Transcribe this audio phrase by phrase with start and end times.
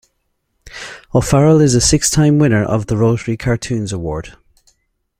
[1.13, 4.35] O'Farrell is a six-time winner of the Rotary cartoons award.